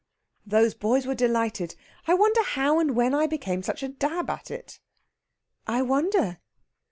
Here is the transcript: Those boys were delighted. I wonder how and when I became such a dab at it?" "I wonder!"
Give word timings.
Those 0.47 0.73
boys 0.73 1.05
were 1.05 1.13
delighted. 1.13 1.75
I 2.07 2.15
wonder 2.15 2.41
how 2.41 2.79
and 2.79 2.95
when 2.95 3.13
I 3.13 3.27
became 3.27 3.61
such 3.61 3.83
a 3.83 3.87
dab 3.87 4.31
at 4.31 4.49
it?" 4.49 4.79
"I 5.67 5.83
wonder!" 5.83 6.39